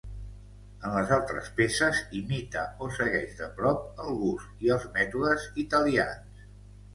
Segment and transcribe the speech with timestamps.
[0.87, 6.43] En les altres peces imita o segueix de prop el gust i els mètodes italians.